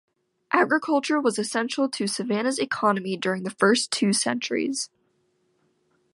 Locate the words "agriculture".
0.51-1.21